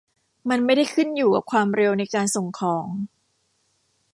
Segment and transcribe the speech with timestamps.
[0.49, 2.87] มันไม่ได้ขึ้นอยู่กับความเร็วในการส่งของ